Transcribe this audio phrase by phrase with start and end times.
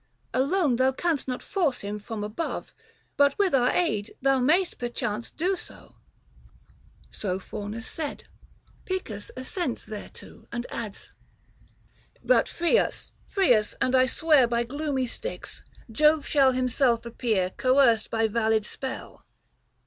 [0.33, 2.73] Alone thou canst not force him from above,
[3.17, 5.93] But with our aid thou may'st perchance do so!"
[7.11, 8.23] 340 So Faunus said:
[8.85, 11.11] Picus assents thereto, And adds,"
[12.31, 15.61] But free us, free us, and I swear By gloomy Styx,
[15.91, 19.23] Jove shall himself appear Coerced by valid spell."